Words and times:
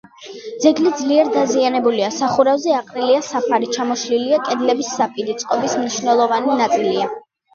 ძეგლი 0.61 0.91
ძლიერ 1.01 1.27
დაზიანებულია: 1.35 2.07
სახურავზე 2.15 2.73
აყრილია 2.77 3.19
საფარი, 3.29 3.69
ჩამოშლილია 3.77 4.39
კედლების 4.47 4.89
საპირე 5.01 5.37
წყობის 5.43 5.77
მნიშვნელოვანი 5.83 6.57
ნაწილი. 6.63 7.07